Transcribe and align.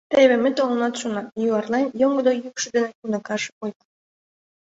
Теве 0.13 0.35
ме 0.43 0.51
толынат 0.57 0.93
шуна,— 0.99 1.23
юарлен, 1.47 1.85
йоҥгыдо 1.99 2.31
йӱкшӧ 2.43 2.67
дене 2.75 2.89
уныкаже 3.03 3.49
ойла. 3.63 3.85